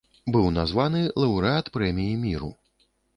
Быў 0.35 0.45
названы 0.55 1.01
лаўрэат 1.23 1.69
прэміі 1.75 2.17
міру. 2.25 2.51